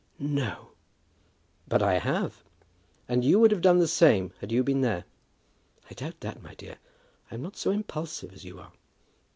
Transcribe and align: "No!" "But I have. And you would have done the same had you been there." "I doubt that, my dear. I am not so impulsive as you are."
"No!" 0.17 0.69
"But 1.67 1.83
I 1.83 1.99
have. 1.99 2.43
And 3.07 3.23
you 3.23 3.39
would 3.39 3.51
have 3.51 3.61
done 3.61 3.77
the 3.77 3.87
same 3.87 4.33
had 4.39 4.51
you 4.51 4.63
been 4.63 4.81
there." 4.81 5.03
"I 5.91 5.93
doubt 5.93 6.21
that, 6.21 6.41
my 6.41 6.55
dear. 6.55 6.77
I 7.29 7.35
am 7.35 7.43
not 7.43 7.55
so 7.55 7.69
impulsive 7.69 8.33
as 8.33 8.43
you 8.43 8.59
are." 8.59 8.71